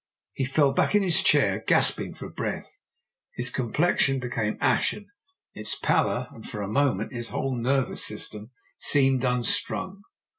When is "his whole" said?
7.13-7.55